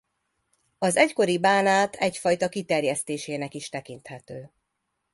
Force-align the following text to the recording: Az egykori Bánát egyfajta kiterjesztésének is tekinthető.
Az 0.79 0.95
egykori 0.97 1.37
Bánát 1.37 1.95
egyfajta 1.95 2.49
kiterjesztésének 2.49 3.53
is 3.53 3.69
tekinthető. 3.69 4.51